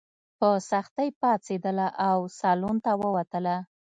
په 0.39 0.49
سختۍ 0.69 1.09
پاڅېدله 1.19 1.87
او 2.09 2.17
سالون 2.39 2.75
ته 2.85 2.91
ووتله. 3.01 3.55